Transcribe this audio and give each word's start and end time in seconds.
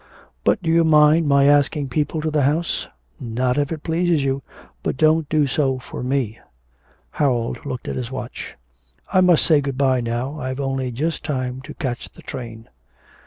'But 0.43 0.63
do 0.63 0.71
you 0.71 0.83
mind 0.83 1.27
my 1.27 1.43
asking 1.43 1.89
people 1.89 2.21
to 2.21 2.31
the 2.31 2.41
house?' 2.41 2.87
'Not 3.19 3.59
if 3.59 3.71
it 3.71 3.83
pleases 3.83 4.23
you. 4.23 4.41
But 4.81 4.97
don't 4.97 5.29
do 5.29 5.45
so 5.45 5.77
for 5.77 6.01
me.' 6.01 6.39
Harold 7.11 7.63
looked 7.67 7.87
at 7.87 7.97
his 7.97 8.09
watch. 8.09 8.55
'I 9.13 9.21
must 9.21 9.45
say 9.45 9.61
good 9.61 9.77
bye 9.77 10.01
now. 10.01 10.39
I've 10.39 10.59
only 10.59 10.91
just 10.91 11.23
time 11.23 11.61
to 11.61 11.75
catch 11.75 12.09
the 12.09 12.23
train.' 12.23 12.67